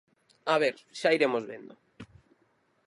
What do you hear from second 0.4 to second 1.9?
"A ver, xa iremos vendo".